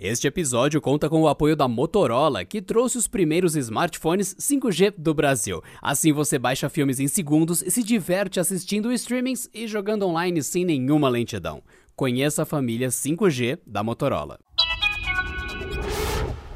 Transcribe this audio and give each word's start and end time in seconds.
Este 0.00 0.28
episódio 0.28 0.80
conta 0.80 1.10
com 1.10 1.22
o 1.22 1.26
apoio 1.26 1.56
da 1.56 1.66
Motorola, 1.66 2.44
que 2.44 2.62
trouxe 2.62 2.96
os 2.96 3.08
primeiros 3.08 3.56
smartphones 3.56 4.32
5G 4.36 4.94
do 4.96 5.12
Brasil. 5.12 5.60
Assim 5.82 6.12
você 6.12 6.38
baixa 6.38 6.68
filmes 6.68 7.00
em 7.00 7.08
segundos 7.08 7.62
e 7.62 7.70
se 7.72 7.82
diverte 7.82 8.38
assistindo 8.38 8.92
streamings 8.92 9.50
e 9.52 9.66
jogando 9.66 10.06
online 10.06 10.40
sem 10.40 10.64
nenhuma 10.64 11.08
lentidão. 11.08 11.64
Conheça 11.96 12.44
a 12.44 12.46
família 12.46 12.90
5G 12.90 13.58
da 13.66 13.82
Motorola. 13.82 14.38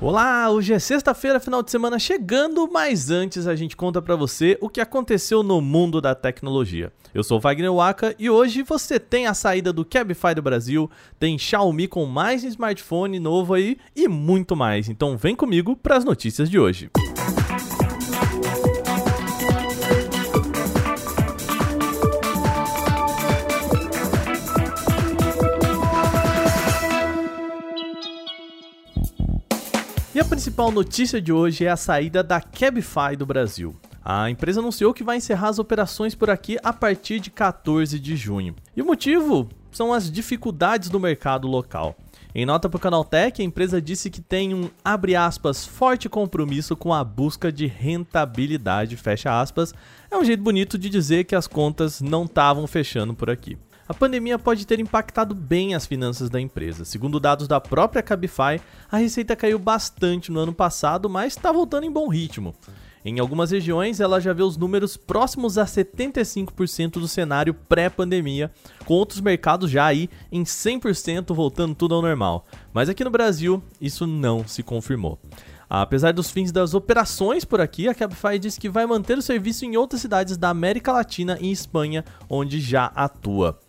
Olá, 0.03 0.51
hoje 0.51 0.73
é 0.73 0.81
sexta-feira, 0.81 1.39
final 1.39 1.63
de 1.63 1.71
semana 1.71 1.97
chegando, 1.97 2.69
mas 2.69 3.09
antes 3.09 3.47
a 3.47 3.55
gente 3.55 3.77
conta 3.77 4.03
para 4.03 4.17
você 4.17 4.59
o 4.61 4.69
que 4.69 4.81
aconteceu 4.81 5.45
no 5.45 5.61
mundo 5.61 6.01
da 6.01 6.13
tecnologia. 6.13 6.93
Eu 7.15 7.23
sou 7.23 7.39
Wagner 7.39 7.73
Waka 7.73 8.13
e 8.19 8.29
hoje 8.29 8.65
você 8.65 8.99
tem 8.99 9.29
a 9.29 9.33
saída 9.33 9.73
do 9.73 9.85
Cabify 9.85 10.35
do 10.35 10.43
Brasil, 10.43 10.91
tem 11.21 11.39
Xiaomi 11.39 11.87
com 11.87 12.05
mais 12.05 12.43
smartphone 12.43 13.21
novo 13.21 13.55
aí 13.55 13.77
e 13.95 14.09
muito 14.09 14.57
mais. 14.57 14.89
Então 14.89 15.17
vem 15.17 15.37
comigo 15.37 15.77
para 15.77 15.99
as 15.99 16.05
notícias 16.05 16.51
de 16.51 16.59
hoje. 16.59 16.91
Principal 30.33 30.73
notícia 30.73 31.21
de 31.21 31.31
hoje 31.31 31.67
é 31.67 31.69
a 31.69 31.77
saída 31.77 32.23
da 32.23 32.41
Cabify 32.41 33.15
do 33.15 33.27
Brasil. 33.27 33.77
A 34.03 34.31
empresa 34.31 34.61
anunciou 34.61 34.95
que 34.95 35.05
vai 35.05 35.19
encerrar 35.19 35.49
as 35.49 35.59
operações 35.59 36.15
por 36.15 36.31
aqui 36.31 36.57
a 36.65 36.73
partir 36.73 37.21
de 37.21 37.31
14 37.31 38.01
de 38.01 38.17
junho. 38.17 38.57
E 38.75 38.81
o 38.81 38.87
motivo 38.87 39.51
são 39.71 39.93
as 39.93 40.11
dificuldades 40.11 40.89
do 40.89 40.99
mercado 40.99 41.47
local. 41.47 41.95
Em 42.35 42.47
nota 42.47 42.67
para 42.67 42.79
o 42.79 42.81
Canaltech, 42.81 43.43
a 43.43 43.45
empresa 43.45 43.79
disse 43.79 44.09
que 44.09 44.23
tem 44.23 44.55
um, 44.55 44.71
abre 44.83 45.15
aspas, 45.15 45.67
forte 45.67 46.09
compromisso 46.09 46.75
com 46.75 46.95
a 46.95 47.05
busca 47.05 47.53
de 47.53 47.67
rentabilidade, 47.67 48.97
fecha 48.97 49.39
aspas. 49.39 49.75
É 50.11 50.17
um 50.17 50.25
jeito 50.25 50.43
bonito 50.43 50.79
de 50.79 50.89
dizer 50.89 51.25
que 51.25 51.35
as 51.35 51.47
contas 51.47 52.01
não 52.01 52.25
estavam 52.25 52.67
fechando 52.67 53.13
por 53.13 53.29
aqui. 53.29 53.59
A 53.93 53.95
pandemia 53.95 54.39
pode 54.39 54.67
ter 54.67 54.81
impactado 54.81 55.35
bem 55.35 55.75
as 55.75 55.85
finanças 55.85 56.31
da 56.31 56.41
empresa. 56.41 56.83
Segundo 56.83 57.21
dados 57.21 57.47
da 57.47 57.61
própria 57.61 58.03
Cabify, 58.03 58.59
a 58.91 58.97
receita 58.97 59.37
caiu 59.37 59.59
bastante 59.59 60.33
no 60.33 60.41
ano 60.41 60.55
passado, 60.55 61.11
mas 61.11 61.35
está 61.35 61.53
voltando 61.53 61.85
em 61.85 61.93
bom 61.93 62.09
ritmo. 62.09 62.55
Em 63.05 63.19
algumas 63.19 63.51
regiões, 63.51 64.01
ela 64.01 64.19
já 64.19 64.33
vê 64.33 64.43
os 64.43 64.57
números 64.57 64.97
próximos 64.97 65.59
a 65.59 65.67
75% 65.67 66.93
do 66.93 67.07
cenário 67.07 67.53
pré-pandemia, 67.53 68.51
com 68.87 68.95
outros 68.95 69.21
mercados 69.21 69.71
já 69.71 69.85
aí 69.85 70.09
em 70.33 70.43
100% 70.43 71.35
voltando 71.35 71.75
tudo 71.75 71.95
ao 71.95 72.01
normal. 72.01 72.47
Mas 72.73 72.89
aqui 72.89 73.05
no 73.05 73.11
Brasil, 73.11 73.63
isso 73.79 74.07
não 74.07 74.49
se 74.49 74.63
confirmou. 74.63 75.19
Apesar 75.69 76.13
dos 76.13 76.31
fins 76.31 76.51
das 76.51 76.73
operações 76.73 77.45
por 77.45 77.61
aqui, 77.61 77.89
a 77.89 77.95
Cabify 77.95 78.39
diz 78.39 78.57
que 78.57 78.71
vai 78.71 78.87
manter 78.87 79.19
o 79.19 79.23
serviço 79.23 79.67
em 79.67 79.77
outras 79.77 80.01
cidades 80.01 80.39
da 80.39 80.49
América 80.49 80.93
Latina 80.93 81.37
e 81.43 81.53
Espanha, 81.53 82.07
onde 82.31 82.59
já 82.59 82.87
atua. 82.87 83.61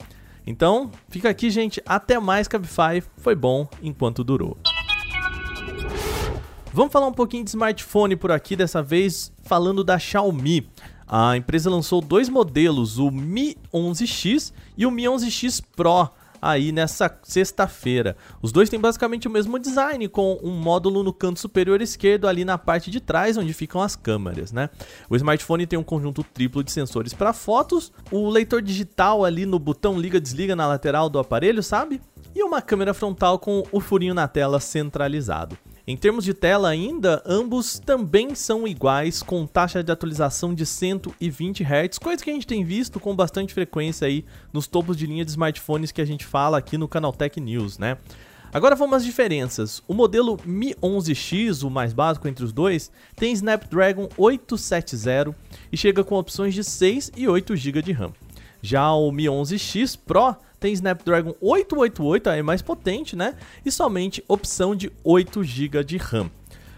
Então, 0.45 0.91
fica 1.09 1.30
aqui, 1.30 1.49
gente. 1.49 1.81
Até 1.86 2.19
mais, 2.19 2.47
Cabify. 2.47 3.02
Foi 3.17 3.36
bom 3.36 3.67
enquanto 3.81 4.23
durou. 4.23 4.58
Vamos 6.73 6.91
falar 6.91 7.08
um 7.08 7.13
pouquinho 7.13 7.44
de 7.44 7.52
smartphone 7.52 8.16
por 8.16 8.31
aqui, 8.31 8.55
dessa 8.55 8.81
vez 8.81 9.31
falando 9.44 9.83
da 9.83 9.99
Xiaomi. 9.99 10.67
A 11.08 11.38
empresa 11.38 11.69
lançou 11.69 12.02
dois 12.02 12.27
modelos, 12.27 12.97
o 12.97 13.11
Mi 13.11 13.55
11X 13.71 14.52
e 14.75 14.86
o 14.86 14.91
Mi 14.91 15.03
11X 15.03 15.64
Pro 15.75 16.09
aí 16.44 16.73
nessa 16.73 17.09
sexta-feira. 17.23 18.17
Os 18.41 18.52
dois 18.52 18.69
têm 18.69 18.80
basicamente 18.80 19.27
o 19.27 19.31
mesmo 19.31 19.58
design, 19.58 20.08
com 20.09 20.38
um 20.44 20.52
módulo 20.52 21.02
no 21.02 21.13
canto 21.13 21.39
superior 21.39 21.81
esquerdo, 21.81 22.27
ali 22.27 22.44
na 22.44 22.58
parte 22.58 22.91
de 22.91 22.99
trás, 22.99 23.38
onde 23.38 23.53
ficam 23.53 23.81
as 23.81 23.95
câmeras, 23.95 24.52
né? 24.52 24.69
O 25.09 25.16
smartphone 25.16 25.66
tem 25.66 25.80
um 25.80 25.83
conjunto 25.83 26.23
triplo 26.23 26.64
de 26.64 26.71
sensores 26.71 27.14
para 27.14 27.32
fotos, 27.32 27.93
o 28.11 28.30
leitor 28.30 28.61
digital 28.61 29.23
ali 29.23 29.45
no 29.45 29.58
botão 29.58 29.98
liga-desliga 29.98 30.55
na 30.55 30.67
lateral 30.67 31.09
do 31.09 31.17
aparelho, 31.17 31.64
sabe? 31.64 32.02
E 32.36 32.43
uma 32.43 32.61
câmera 32.61 32.93
frontal 32.93 33.39
com 33.39 33.64
o 33.71 33.80
furinho 33.80 34.14
na 34.14 34.27
tela 34.27 34.59
centralizado. 34.59 35.58
Em 35.86 35.98
termos 35.98 36.23
de 36.23 36.33
tela 36.33 36.70
ainda, 36.70 37.21
ambos 37.26 37.77
também 37.77 38.33
são 38.36 38.66
iguais, 38.66 39.21
com 39.21 39.45
taxa 39.45 39.83
de 39.83 39.92
atualização 39.92 40.54
de 40.55 40.66
120 40.66 41.61
Hz, 41.61 41.99
coisa 41.99 42.23
que 42.23 42.30
a 42.30 42.33
gente 42.33 42.48
tem 42.48 42.64
visto 42.64 43.02
com 43.02 43.14
bastante 43.14 43.54
frequência 43.54 44.08
aí 44.08 44.23
nos 44.54 44.66
topos 44.66 44.95
de 44.95 45.05
linha 45.05 45.26
de 45.26 45.32
smartphones 45.32 45.92
que 45.92 46.02
a 46.02 46.05
gente 46.05 46.26
fala 46.26 46.58
aqui 46.58 46.77
no 46.77 46.88
canal 46.88 47.11
Tech 47.11 47.38
News, 47.38 47.77
né? 47.77 47.98
Agora 48.54 48.77
vamos 48.77 48.95
às 48.95 49.04
diferenças. 49.04 49.83
O 49.86 49.94
modelo 49.94 50.39
Mi 50.45 50.73
11X, 50.76 51.67
o 51.67 51.70
mais 51.70 51.92
básico 51.92 52.30
entre 52.30 52.45
os 52.45 52.54
dois, 52.54 52.89
tem 53.17 53.33
Snapdragon 53.33 54.08
870 54.15 55.36
e 55.70 55.76
chega 55.76 56.02
com 56.02 56.15
opções 56.15 56.54
de 56.54 56.64
6 56.64 57.11
e 57.17 57.27
8 57.27 57.58
GB 57.58 57.82
de 57.82 57.92
RAM. 57.92 58.14
Já 58.66 58.94
o 58.94 59.12
Mi 59.12 59.26
11X 59.26 60.00
Pro 60.06 60.38
tem 60.58 60.72
Snapdragon 60.72 61.36
888, 61.42 62.30
é 62.30 62.42
mais 62.42 62.62
potente, 62.62 63.14
né? 63.14 63.36
E 63.66 63.70
somente 63.70 64.24
opção 64.26 64.74
de 64.74 64.90
8 65.04 65.44
GB 65.44 65.84
de 65.84 65.98
RAM. 65.98 66.32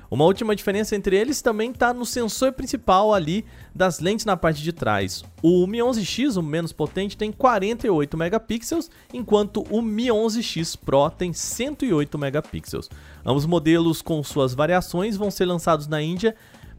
Uma 0.09 0.25
última 0.25 0.55
diferença 0.55 0.95
entre 0.95 1.15
eles 1.15 1.43
também 1.43 1.69
está 1.69 1.93
no 1.93 2.03
sensor 2.03 2.53
principal 2.53 3.13
ali 3.13 3.45
das 3.73 3.99
lentes 3.99 4.25
na 4.25 4.35
parte 4.35 4.63
de 4.63 4.73
trás. 4.73 5.23
O 5.43 5.67
Mi 5.67 5.77
11X, 5.77 6.37
o 6.37 6.41
menos 6.41 6.71
potente, 6.71 7.15
tem 7.15 7.31
48 7.31 8.17
megapixels, 8.17 8.89
enquanto 9.13 9.63
o 9.69 9.79
Mi 9.79 10.07
11X 10.07 10.75
Pro 10.83 11.11
tem 11.11 11.33
108 11.33 12.17
megapixels. 12.17 12.89
Ambos 13.23 13.45
modelos 13.45 14.01
com 14.01 14.23
suas 14.23 14.55
variações 14.55 15.17
vão 15.17 15.29
ser 15.29 15.45
lançados 15.45 15.85
na 15.85 16.01
Índia 16.01 16.35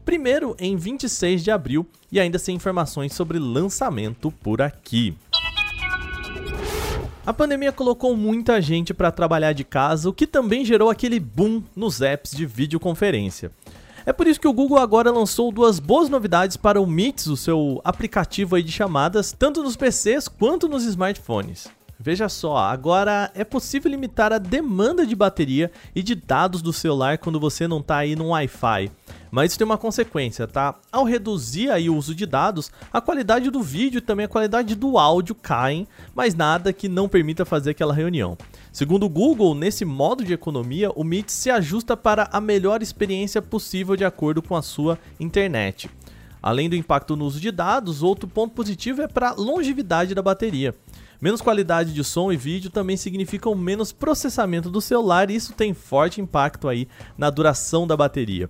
primeiro 0.07 0.55
em 0.57 0.77
26 0.77 1.43
de 1.43 1.51
abril 1.51 1.85
e 2.09 2.17
ainda 2.17 2.39
sem 2.39 2.55
informações 2.55 3.11
sobre 3.11 3.37
lançamento 3.37 4.31
por 4.31 4.61
aqui. 4.61 5.13
A 7.25 7.33
pandemia 7.33 7.73
colocou 7.73 8.15
muita 8.15 8.61
gente 8.61 8.93
para 8.93 9.11
trabalhar 9.11 9.51
de 9.51 9.65
casa, 9.65 10.09
o 10.09 10.13
que 10.13 10.25
também 10.25 10.63
gerou 10.63 10.89
aquele 10.89 11.19
boom 11.19 11.61
nos 11.75 11.99
apps 11.99 12.31
de 12.31 12.45
videoconferência. 12.45 13.51
É 14.05 14.13
por 14.13 14.27
isso 14.27 14.39
que 14.39 14.47
o 14.47 14.53
Google 14.53 14.79
agora 14.79 15.11
lançou 15.11 15.51
duas 15.51 15.77
boas 15.77 16.07
novidades 16.07 16.55
para 16.55 16.79
o 16.79 16.87
Meets, 16.87 17.27
o 17.27 17.35
seu 17.35 17.81
aplicativo 17.83 18.63
de 18.63 18.71
chamadas, 18.71 19.33
tanto 19.37 19.61
nos 19.61 19.75
PCs 19.75 20.29
quanto 20.29 20.69
nos 20.69 20.85
smartphones. 20.85 21.67
Veja 21.99 22.29
só, 22.29 22.57
agora 22.57 23.31
é 23.33 23.43
possível 23.43 23.89
limitar 23.89 24.31
a 24.31 24.37
demanda 24.37 25.03
de 25.03 25.15
bateria 25.15 25.71
e 25.95 26.03
de 26.03 26.13
dados 26.13 26.61
do 26.61 26.71
celular 26.71 27.17
quando 27.17 27.39
você 27.39 27.67
não 27.67 27.79
está 27.79 27.97
aí 27.97 28.15
no 28.15 28.29
Wi-Fi. 28.29 28.91
Mas 29.31 29.51
isso 29.51 29.57
tem 29.57 29.65
uma 29.65 29.79
consequência, 29.79 30.45
tá? 30.47 30.75
Ao 30.91 31.03
reduzir 31.03 31.71
aí 31.71 31.89
o 31.89 31.95
uso 31.95 32.13
de 32.13 32.27
dados, 32.27 32.71
a 32.93 33.01
qualidade 33.01 33.49
do 33.49 33.63
vídeo 33.63 33.97
e 33.97 34.01
também 34.01 34.25
a 34.25 34.29
qualidade 34.29 34.75
do 34.75 34.99
áudio 34.99 35.33
caem, 35.33 35.87
mas 36.13 36.35
nada 36.35 36.71
que 36.71 36.87
não 36.87 37.09
permita 37.09 37.45
fazer 37.45 37.71
aquela 37.71 37.95
reunião. 37.95 38.37
Segundo 38.71 39.07
o 39.07 39.09
Google, 39.09 39.55
nesse 39.55 39.83
modo 39.83 40.23
de 40.23 40.33
economia, 40.33 40.91
o 40.91 41.03
Meet 41.03 41.29
se 41.29 41.49
ajusta 41.49 41.97
para 41.97 42.29
a 42.31 42.39
melhor 42.39 42.83
experiência 42.83 43.41
possível 43.41 43.95
de 43.95 44.05
acordo 44.05 44.41
com 44.41 44.55
a 44.55 44.61
sua 44.61 44.99
internet. 45.19 45.89
Além 46.41 46.69
do 46.69 46.75
impacto 46.75 47.15
no 47.15 47.25
uso 47.25 47.39
de 47.39 47.51
dados, 47.51 48.03
outro 48.03 48.27
ponto 48.27 48.53
positivo 48.53 49.01
é 49.01 49.07
para 49.07 49.29
a 49.29 49.33
longevidade 49.33 50.13
da 50.13 50.21
bateria. 50.21 50.75
Menos 51.19 51.41
qualidade 51.41 51.93
de 51.93 52.03
som 52.03 52.31
e 52.31 52.37
vídeo 52.37 52.69
também 52.69 52.95
significam 52.95 53.55
menos 53.55 53.91
processamento 53.91 54.69
do 54.69 54.79
celular 54.79 55.31
e 55.31 55.35
isso 55.35 55.53
tem 55.53 55.73
forte 55.73 56.21
impacto 56.21 56.67
aí 56.67 56.87
na 57.17 57.29
duração 57.29 57.87
da 57.87 57.97
bateria. 57.97 58.49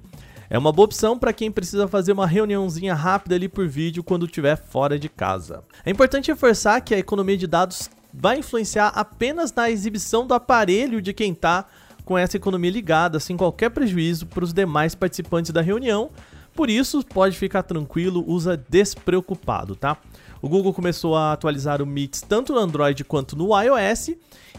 É 0.50 0.58
uma 0.58 0.72
boa 0.72 0.86
opção 0.86 1.18
para 1.18 1.34
quem 1.34 1.52
precisa 1.52 1.88
fazer 1.88 2.12
uma 2.12 2.28
reuniãozinha 2.28 2.94
rápida 2.94 3.36
ali 3.36 3.48
por 3.48 3.68
vídeo 3.68 4.04
quando 4.04 4.26
estiver 4.26 4.58
fora 4.58 4.98
de 5.00 5.08
casa. 5.10 5.64
É 5.86 5.92
importante 5.92 6.32
reforçar 6.32 6.82
que 6.82 6.94
a 6.94 7.00
economia 7.00 7.38
de 7.38 7.48
dados 7.48 7.90
vai 8.14 8.40
influenciar 8.40 8.88
apenas 8.96 9.54
na 9.54 9.70
exibição 9.70 10.26
do 10.26 10.34
aparelho 10.34 11.02
de 11.02 11.14
quem 11.14 11.32
está 11.32 11.66
com 12.04 12.18
essa 12.18 12.38
economia 12.38 12.72
ligada, 12.72 13.20
sem 13.20 13.36
qualquer 13.36 13.70
prejuízo 13.70 14.26
para 14.26 14.44
os 14.44 14.54
demais 14.54 14.96
participantes 14.96 15.52
da 15.52 15.62
reunião. 15.62 16.10
Por 16.56 16.70
isso, 16.70 17.04
pode 17.04 17.38
ficar 17.38 17.64
tranquilo, 17.64 18.24
usa 18.26 18.58
despreocupado, 18.58 19.76
tá? 19.76 19.98
O 20.42 20.50
Google 20.50 20.74
começou 20.74 21.16
a 21.16 21.34
atualizar 21.34 21.82
o 21.82 21.86
Meets 21.86 22.22
tanto 22.22 22.54
no 22.54 22.60
Android 22.60 23.04
quanto 23.04 23.36
no 23.36 23.50
iOS 23.60 24.12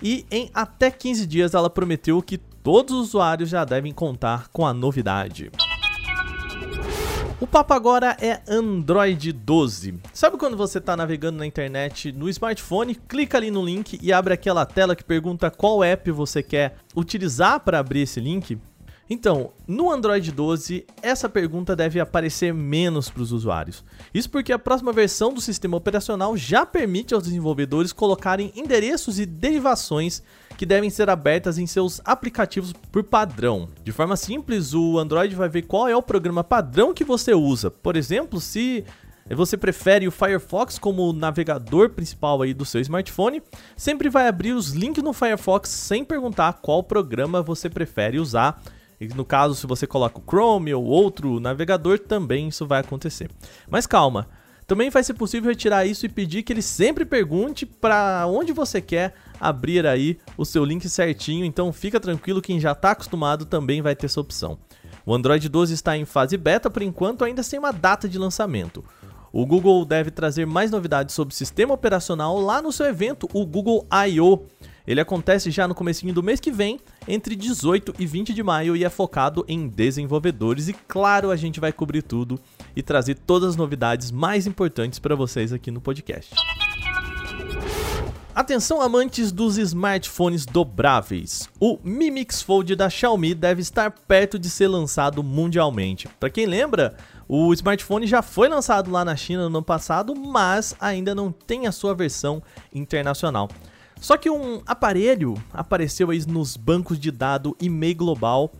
e 0.03 0.27
em 0.31 0.51
até 0.53 0.91
15 0.91 1.27
dias 1.27 1.55
ela 1.55 1.71
prometeu 1.71 2.21
que 2.23 2.39
todos 2.39 2.95
os 2.95 3.09
usuários 3.09 3.49
já 3.49 3.65
devem 3.65 3.93
contar 3.93 4.49
com 4.49 4.67
a 4.67 4.75
novidade. 4.75 5.51
O 7.41 7.47
papo 7.47 7.73
agora 7.73 8.17
é 8.21 8.41
Android 8.49 9.33
12. 9.33 10.01
Sabe 10.13 10.37
quando 10.37 10.57
você 10.57 10.79
está 10.79 10.97
navegando 10.97 11.39
na 11.39 11.47
internet 11.47 12.11
no 12.11 12.29
smartphone, 12.29 12.97
clica 12.97 13.39
ali 13.39 13.49
no 13.49 13.65
link 13.65 13.97
e 14.03 14.13
abre 14.13 14.35
aquela 14.35 14.67
tela 14.67 14.97
que 14.97 15.05
pergunta 15.05 15.49
qual 15.49 15.85
app 15.85 16.11
você 16.11 16.43
quer 16.43 16.79
utilizar 16.97 17.61
para 17.61 17.79
abrir 17.79 18.01
esse 18.01 18.19
link? 18.19 18.59
Então, 19.11 19.53
no 19.67 19.91
Android 19.91 20.31
12, 20.31 20.85
essa 21.01 21.29
pergunta 21.29 21.75
deve 21.75 21.99
aparecer 21.99 22.53
menos 22.53 23.09
para 23.09 23.23
os 23.23 23.33
usuários. 23.33 23.83
Isso 24.13 24.29
porque 24.29 24.53
a 24.53 24.59
próxima 24.59 24.93
versão 24.93 25.33
do 25.33 25.41
sistema 25.41 25.77
operacional 25.79 26.37
já 26.37 26.67
permite 26.67 27.15
aos 27.15 27.25
desenvolvedores 27.25 27.93
colocarem 27.93 28.53
endereços 28.55 29.19
e 29.19 29.25
derivações 29.25 30.23
que 30.59 30.67
devem 30.67 30.91
ser 30.91 31.09
abertas 31.09 31.57
em 31.57 31.67
seus 31.67 32.03
aplicativos 32.05 32.73
por 32.93 33.03
padrão. 33.03 33.69
De 33.83 33.93
forma 33.93 34.17
simples, 34.17 34.75
o 34.75 34.99
Android 34.99 35.35
vai 35.35 35.49
ver 35.49 35.63
qual 35.63 35.89
é 35.89 35.97
o 35.97 36.03
programa 36.03 36.45
padrão 36.45 36.93
que 36.93 37.05
você 37.05 37.33
usa. 37.33 37.71
Por 37.71 37.97
exemplo, 37.97 38.41
se 38.41 38.85
você 39.31 39.57
prefere 39.57 40.07
o 40.07 40.11
Firefox 40.11 40.79
como 40.79 41.13
navegador 41.13 41.91
principal 41.91 42.43
aí 42.43 42.53
do 42.53 42.65
seu 42.65 42.81
smartphone, 42.81 43.43
sempre 43.77 44.09
vai 44.09 44.29
abrir 44.29 44.53
os 44.53 44.73
links 44.73 45.03
no 45.03 45.13
Firefox 45.13 45.71
sem 45.71 46.05
perguntar 46.05 46.55
qual 46.55 46.83
programa 46.83 47.43
você 47.43 47.71
prefere 47.71 48.19
usar 48.19 48.61
e 49.01 49.09
no 49.09 49.25
caso, 49.25 49.55
se 49.55 49.67
você 49.67 49.87
coloca 49.87 50.19
o 50.19 50.23
Chrome 50.23 50.75
ou 50.75 50.85
outro 50.85 51.39
navegador, 51.39 51.99
também 51.99 52.49
isso 52.49 52.67
vai 52.67 52.81
acontecer. 52.81 53.31
Mas 53.71 53.87
calma, 53.87 54.29
também 54.67 54.91
vai 54.91 55.03
ser 55.03 55.15
possível 55.15 55.49
retirar 55.49 55.87
isso 55.87 56.05
e 56.05 56.11
pedir 56.11 56.43
que 56.43 56.53
ele 56.53 56.61
sempre 56.61 57.05
pergunte 57.05 57.65
para 57.65 58.27
onde 58.27 58.53
você 58.53 58.83
quer 58.83 59.15
abrir 59.41 59.87
aí 59.87 60.19
o 60.37 60.45
seu 60.45 60.65
link 60.65 60.89
certinho, 60.89 61.45
então 61.45 61.73
fica 61.73 61.99
tranquilo, 61.99 62.43
quem 62.43 62.61
já 62.61 62.73
está 62.73 62.91
acostumado 62.91 63.47
também 63.47 63.81
vai 63.81 63.97
ter 63.97 64.07
essa 64.07 64.21
opção. 64.21 64.59
O 65.07 65.15
Android 65.15 65.49
12 65.49 65.73
está 65.73 65.97
em 65.97 66.05
fase 66.05 66.37
beta 66.37 66.69
por 66.69 66.83
enquanto, 66.83 67.25
ainda 67.25 67.43
sem 67.43 67.59
uma 67.59 67.73
data 67.73 68.07
de 68.07 68.19
lançamento. 68.19 68.85
O 69.33 69.47
Google 69.47 69.85
deve 69.87 70.11
trazer 70.11 70.47
mais 70.47 70.71
novidades 70.71 71.15
sobre 71.15 71.33
o 71.33 71.37
sistema 71.37 71.73
operacional 71.73 72.39
lá 72.39 72.61
no 72.61 72.71
seu 72.71 72.85
evento, 72.85 73.27
o 73.33 73.47
Google 73.47 73.87
I.O., 74.07 74.47
ele 74.89 75.03
acontece 75.03 75.51
já 75.51 75.69
no 75.69 75.75
comecinho 75.75 76.15
do 76.15 76.23
mês 76.23 76.41
que 76.41 76.51
vem, 76.51 76.81
entre 77.07 77.37
18 77.37 77.95
e 77.99 78.07
20 78.07 78.33
de 78.33 78.43
maio 78.43 78.75
e 78.75 78.85
é 78.85 78.89
focado 78.89 79.45
em 79.47 79.69
desenvolvedores 79.69 80.67
e 80.67 80.73
claro, 80.73 81.31
a 81.31 81.37
gente 81.37 81.61
vai 81.61 81.75
cobrir 81.75 82.01
tudo 82.01 82.41
e 82.75 82.83
trazer 82.83 83.17
todas 83.17 83.51
as 83.51 83.57
novidades 83.57 84.11
mais 84.11 84.47
importantes 84.47 84.99
para 84.99 85.15
vocês 85.15 85.53
aqui 85.53 85.71
no 85.71 85.79
podcast. 85.79 86.35
Atenção 88.35 88.81
amantes 88.81 89.31
dos 89.31 89.59
smartphones 89.59 90.47
dobráveis. 90.47 91.51
O 91.61 91.79
Mi 91.85 92.11
Mix 92.11 92.41
Fold 92.41 92.75
da 92.75 92.89
Xiaomi 92.89 93.35
deve 93.35 93.61
estar 93.61 93.91
perto 93.91 94.39
de 94.39 94.49
ser 94.49 94.69
lançado 94.69 95.23
mundialmente. 95.23 96.09
Para 96.19 96.31
quem 96.31 96.47
lembra, 96.47 96.97
o 97.29 97.53
smartphone 97.53 98.07
já 98.07 98.23
foi 98.23 98.49
lançado 98.49 98.91
lá 98.91 99.05
na 99.05 99.17
China 99.17 99.51
no 99.51 99.59
ano 99.59 99.63
passado, 99.63 100.15
mas 100.15 100.75
ainda 100.81 101.15
não 101.15 101.31
tem 101.31 101.67
a 101.67 101.73
sua 101.73 101.95
versão 101.95 102.43
internacional. 102.73 103.51
Só 104.01 104.17
que 104.17 104.31
um 104.31 104.63
aparelho 104.67 105.35
apareceu 105.53 106.11
aí 106.11 106.25
nos 106.27 106.57
bancos 106.57 106.99
de 106.99 107.11
dado 107.11 107.57
e-mail 107.61 107.97
global 107.97 108.53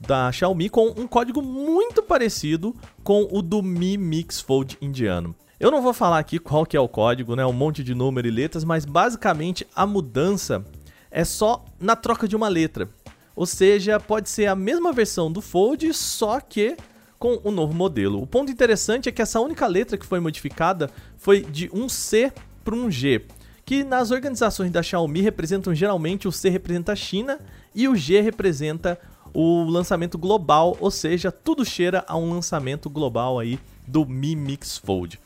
da 0.00 0.30
Xiaomi 0.30 0.68
com 0.68 0.88
um 0.88 1.06
código 1.06 1.42
muito 1.42 2.02
parecido 2.02 2.74
com 3.02 3.28
o 3.30 3.42
do 3.42 3.62
Mi 3.62 3.96
Mix 3.96 4.40
Fold 4.40 4.78
indiano. 4.80 5.34
Eu 5.58 5.70
não 5.70 5.82
vou 5.82 5.92
falar 5.92 6.18
aqui 6.18 6.38
qual 6.38 6.66
que 6.66 6.76
é 6.76 6.80
o 6.80 6.88
código, 6.88 7.34
né, 7.34 7.44
um 7.46 7.52
monte 7.52 7.82
de 7.82 7.94
número 7.94 8.26
e 8.28 8.30
letras, 8.30 8.64
mas 8.64 8.84
basicamente 8.84 9.66
a 9.74 9.86
mudança 9.86 10.64
é 11.10 11.24
só 11.24 11.64
na 11.80 11.96
troca 11.96 12.28
de 12.28 12.36
uma 12.36 12.48
letra. 12.48 12.88
Ou 13.36 13.46
seja, 13.46 13.98
pode 13.98 14.28
ser 14.28 14.46
a 14.46 14.54
mesma 14.54 14.92
versão 14.92 15.30
do 15.30 15.40
Fold, 15.40 15.92
só 15.94 16.40
que 16.40 16.76
com 17.18 17.40
o 17.42 17.48
um 17.48 17.50
novo 17.50 17.72
modelo. 17.72 18.20
O 18.20 18.26
ponto 18.26 18.52
interessante 18.52 19.08
é 19.08 19.12
que 19.12 19.22
essa 19.22 19.40
única 19.40 19.66
letra 19.66 19.96
que 19.96 20.06
foi 20.06 20.20
modificada 20.20 20.90
foi 21.16 21.40
de 21.40 21.70
um 21.72 21.88
C 21.88 22.32
para 22.62 22.74
um 22.74 22.90
G 22.90 23.24
que 23.64 23.82
nas 23.82 24.10
organizações 24.10 24.70
da 24.70 24.82
Xiaomi 24.82 25.20
representam 25.20 25.74
geralmente 25.74 26.28
o 26.28 26.32
C 26.32 26.48
representa 26.48 26.92
a 26.92 26.96
China 26.96 27.38
e 27.74 27.88
o 27.88 27.96
G 27.96 28.20
representa 28.20 28.98
o 29.32 29.64
lançamento 29.64 30.16
global, 30.16 30.76
ou 30.80 30.90
seja, 30.90 31.32
tudo 31.32 31.64
cheira 31.64 32.04
a 32.06 32.16
um 32.16 32.32
lançamento 32.32 32.88
global 32.88 33.38
aí 33.38 33.58
do 33.86 34.06
Mi 34.06 34.36
Mix 34.36 34.78
Fold. 34.78 35.18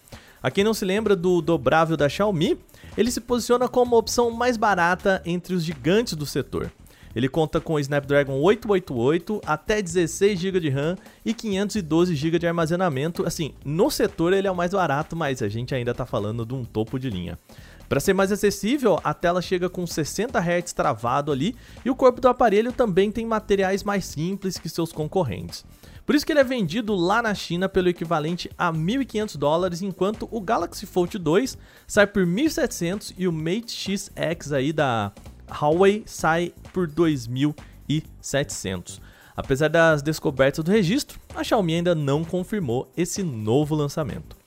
A 0.42 0.50
quem 0.50 0.64
não 0.64 0.72
se 0.72 0.84
lembra 0.84 1.16
do 1.16 1.42
dobrável 1.42 1.96
da 1.96 2.08
Xiaomi, 2.08 2.58
ele 2.96 3.10
se 3.10 3.20
posiciona 3.20 3.68
como 3.68 3.94
a 3.94 3.98
opção 3.98 4.30
mais 4.30 4.56
barata 4.56 5.20
entre 5.26 5.54
os 5.54 5.64
gigantes 5.64 6.14
do 6.14 6.24
setor. 6.24 6.70
Ele 7.14 7.28
conta 7.28 7.60
com 7.60 7.74
o 7.74 7.80
Snapdragon 7.80 8.38
888, 8.40 9.42
até 9.44 9.82
16 9.82 10.38
GB 10.38 10.60
de 10.60 10.68
RAM 10.68 10.96
e 11.24 11.34
512 11.34 12.14
GB 12.14 12.38
de 12.38 12.46
armazenamento. 12.46 13.26
Assim, 13.26 13.52
no 13.64 13.90
setor 13.90 14.32
ele 14.32 14.46
é 14.46 14.50
o 14.50 14.56
mais 14.56 14.70
barato, 14.70 15.16
mas 15.16 15.42
a 15.42 15.48
gente 15.48 15.74
ainda 15.74 15.90
está 15.90 16.06
falando 16.06 16.46
de 16.46 16.54
um 16.54 16.64
topo 16.64 16.98
de 16.98 17.10
linha. 17.10 17.36
Para 17.88 18.00
ser 18.00 18.12
mais 18.12 18.30
acessível, 18.30 19.00
a 19.02 19.14
tela 19.14 19.40
chega 19.40 19.70
com 19.70 19.86
60 19.86 20.38
Hz 20.38 20.74
travado 20.74 21.32
ali 21.32 21.56
e 21.84 21.90
o 21.90 21.96
corpo 21.96 22.20
do 22.20 22.28
aparelho 22.28 22.70
também 22.70 23.10
tem 23.10 23.24
materiais 23.24 23.82
mais 23.82 24.04
simples 24.04 24.58
que 24.58 24.68
seus 24.68 24.92
concorrentes. 24.92 25.64
Por 26.04 26.14
isso 26.14 26.24
que 26.24 26.30
ele 26.32 26.40
é 26.40 26.44
vendido 26.44 26.94
lá 26.94 27.22
na 27.22 27.34
China 27.34 27.68
pelo 27.68 27.88
equivalente 27.88 28.48
a 28.56 28.72
1.500 28.72 29.36
dólares, 29.36 29.82
enquanto 29.82 30.28
o 30.30 30.40
Galaxy 30.40 30.86
Fold 30.86 31.18
2 31.18 31.58
sai 31.86 32.06
por 32.06 32.24
1.700 32.26 33.12
e 33.16 33.28
o 33.28 33.32
Mate 33.32 33.74
X 33.74 34.10
aí 34.52 34.72
da 34.72 35.12
Huawei 35.50 36.04
sai 36.06 36.54
por 36.72 36.88
2.700. 36.88 39.00
Apesar 39.36 39.68
das 39.68 40.00
descobertas 40.02 40.64
do 40.64 40.70
registro, 40.70 41.20
a 41.34 41.44
Xiaomi 41.44 41.74
ainda 41.74 41.94
não 41.94 42.24
confirmou 42.24 42.90
esse 42.96 43.22
novo 43.22 43.74
lançamento. 43.74 44.37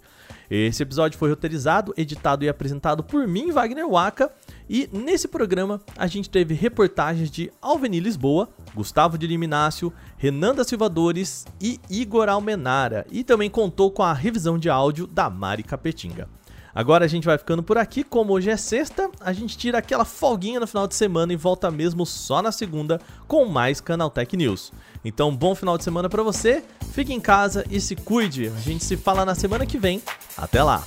Esse 0.50 0.81
episódio 0.81 1.18
foi 1.18 1.30
roteirizado, 1.30 1.94
editado 1.98 2.45
e 2.45 2.50
apresentado 2.50 3.04
por 3.04 3.27
mim, 3.27 3.51
Wagner 3.51 3.88
Waka, 3.88 4.31
e 4.69 4.90
nesse 4.92 5.28
programa 5.28 5.81
a 5.98 6.08
gente 6.08 6.30
teve 6.30 6.54
reportagens 6.54 7.31
de 7.31 7.52
Alveni 7.62 8.00
Lisboa, 8.00 8.50
Gustavo 8.75 9.18
de 9.18 9.28
Liminácio, 9.28 9.94
Renan 10.18 10.54
da 10.54 10.64
Silvadores 10.64 11.46
e 11.62 11.80
Igor 11.90 12.30
Almenara, 12.30 13.06
e 13.12 13.24
também 13.24 13.50
contou 13.50 13.92
com 13.92 14.04
a 14.04 14.14
revisão 14.14 14.58
de 14.58 14.69
áudio 14.69 15.08
da 15.08 15.30
Mari 15.30 15.64
Capetinga. 15.64 16.28
Agora 16.78 17.06
a 17.06 17.08
gente 17.08 17.25
vai 17.25 17.40
ficando 17.40 17.64
por 17.64 17.75
aqui, 17.75 18.04
como 18.04 18.34
hoje 18.34 18.52
é 18.52 18.56
sexta, 18.56 19.10
a 19.19 19.34
gente 19.34 19.58
tira 19.58 19.80
aquela 19.80 20.06
folguinha 20.06 20.60
no 20.60 20.68
final 20.68 20.88
de 20.88 20.94
semana 20.94 21.34
e 21.34 21.36
volta 21.36 21.72
mesmo 21.72 22.06
só 22.06 22.40
na 22.40 22.52
segunda 22.52 23.02
com 23.28 23.46
mais 23.46 23.81
Canaltech 23.81 24.38
News. 24.38 24.72
Então, 25.04 25.36
bom 25.36 25.56
final 25.56 25.75
de 25.75 25.84
semana 25.84 26.08
para 26.08 26.22
você, 26.22 26.64
fique 26.92 27.12
em 27.12 27.19
casa 27.19 27.66
e 27.72 27.81
se 27.81 27.96
cuide. 27.96 28.50
A 28.50 28.59
gente 28.59 28.86
se 28.86 28.95
fala 28.95 29.26
na 29.26 29.33
semana 29.33 29.66
que 29.66 29.80
vem. 29.80 30.04
Até 30.38 30.62
lá! 30.62 30.83